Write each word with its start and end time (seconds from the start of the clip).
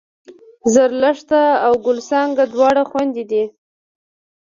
زرلښته 0.73 1.41
او 1.65 1.73
ګل 1.85 1.99
څانګه 2.09 2.43
دواړه 2.53 2.83
خوېندې 2.89 3.23
دي 3.31 3.43